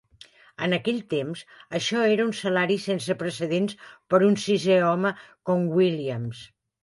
[0.67, 1.43] En aquell temps,
[1.79, 3.77] això era un salari sense precedents
[4.13, 5.15] per un sisè home
[5.51, 6.43] com Williams.